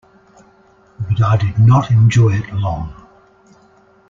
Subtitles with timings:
[1.07, 2.91] But I did not enjoy it long.